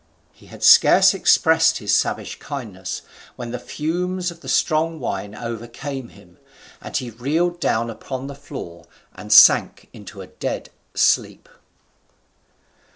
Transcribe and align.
He 0.33 0.47
had 0.47 0.63
scarce 0.63 1.13
expressed 1.13 1.77
his 1.77 1.93
savage 1.93 2.39
kindness, 2.39 3.03
when 3.35 3.51
the 3.51 3.59
fumes 3.59 4.31
of 4.31 4.39
the 4.41 4.49
strong 4.49 4.99
wine 4.99 5.35
overcame 5.35 6.09
him, 6.09 6.39
and 6.81 6.97
he 6.97 7.11
reeled 7.11 7.59
down 7.59 7.87
upon 7.91 8.25
the 8.25 8.33
floor 8.33 8.87
and 9.13 9.31
sank 9.31 9.89
into 9.93 10.21
a 10.21 10.25
dead 10.25 10.71
sleep. 10.95 11.47